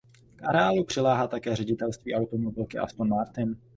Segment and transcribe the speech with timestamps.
[0.35, 3.55] K areálu přiléhá také ředitelství automobilky Aston Martin.